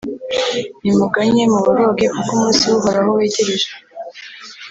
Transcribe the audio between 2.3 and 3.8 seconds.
umunsi w’Uhoraho wegereje,